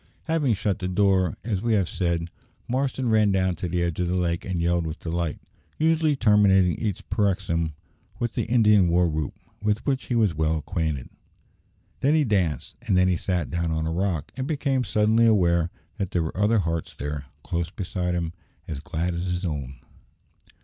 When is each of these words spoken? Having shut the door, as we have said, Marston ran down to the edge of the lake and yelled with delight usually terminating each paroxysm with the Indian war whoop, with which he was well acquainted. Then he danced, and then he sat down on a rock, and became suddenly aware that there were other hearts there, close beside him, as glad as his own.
Having 0.23 0.55
shut 0.55 0.79
the 0.79 0.87
door, 0.87 1.37
as 1.43 1.61
we 1.61 1.73
have 1.73 1.87
said, 1.87 2.31
Marston 2.67 3.07
ran 3.07 3.31
down 3.31 3.53
to 3.53 3.67
the 3.67 3.83
edge 3.83 3.99
of 3.99 4.07
the 4.07 4.15
lake 4.15 4.45
and 4.45 4.59
yelled 4.59 4.87
with 4.87 4.99
delight 4.99 5.37
usually 5.77 6.15
terminating 6.15 6.73
each 6.79 7.07
paroxysm 7.11 7.73
with 8.17 8.31
the 8.33 8.45
Indian 8.45 8.87
war 8.87 9.07
whoop, 9.07 9.35
with 9.61 9.85
which 9.85 10.05
he 10.05 10.15
was 10.15 10.33
well 10.33 10.57
acquainted. 10.57 11.07
Then 11.99 12.15
he 12.15 12.23
danced, 12.23 12.77
and 12.81 12.97
then 12.97 13.09
he 13.09 13.15
sat 13.15 13.51
down 13.51 13.69
on 13.69 13.85
a 13.85 13.91
rock, 13.91 14.31
and 14.35 14.47
became 14.47 14.83
suddenly 14.83 15.27
aware 15.27 15.69
that 15.99 16.09
there 16.09 16.23
were 16.23 16.35
other 16.35 16.57
hearts 16.57 16.95
there, 16.97 17.25
close 17.43 17.69
beside 17.69 18.15
him, 18.15 18.33
as 18.67 18.79
glad 18.79 19.13
as 19.13 19.27
his 19.27 19.45
own. 19.45 19.75